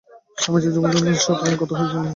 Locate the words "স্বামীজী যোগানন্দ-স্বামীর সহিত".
0.37-1.39